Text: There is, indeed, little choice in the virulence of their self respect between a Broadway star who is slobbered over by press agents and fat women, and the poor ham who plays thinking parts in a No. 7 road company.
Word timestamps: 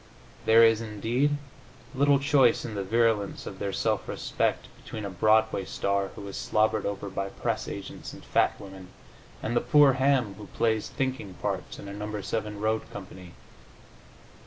There 0.45 0.63
is, 0.63 0.81
indeed, 0.81 1.37
little 1.93 2.17
choice 2.17 2.65
in 2.65 2.73
the 2.73 2.83
virulence 2.83 3.45
of 3.45 3.59
their 3.59 3.71
self 3.71 4.07
respect 4.07 4.65
between 4.81 5.05
a 5.05 5.11
Broadway 5.11 5.63
star 5.63 6.07
who 6.15 6.27
is 6.27 6.35
slobbered 6.37 6.87
over 6.87 7.07
by 7.07 7.29
press 7.29 7.67
agents 7.67 8.11
and 8.11 8.25
fat 8.25 8.59
women, 8.59 8.87
and 9.43 9.55
the 9.55 9.61
poor 9.61 9.93
ham 9.93 10.33
who 10.39 10.47
plays 10.47 10.89
thinking 10.89 11.35
parts 11.35 11.77
in 11.77 11.87
a 11.87 11.93
No. 11.93 12.19
7 12.19 12.59
road 12.59 12.89
company. 12.91 13.35